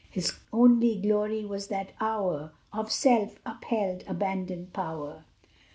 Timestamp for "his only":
0.09-0.99